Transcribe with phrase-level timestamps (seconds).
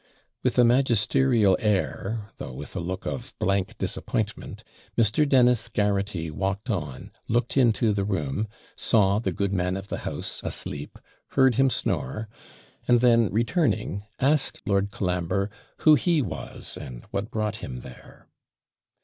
[0.41, 4.63] With a magisterial air, though with a look of blank disappointment,
[4.97, 5.29] Mr.
[5.29, 10.41] Dennis Garraghty walked on, looked into THE ROOM, saw the good man of the house
[10.43, 10.97] asleep,
[11.33, 12.27] heard him snore,
[12.87, 15.51] and then, returning, asked Lord Colambre
[15.81, 18.27] 'who he was, and what brought him there?'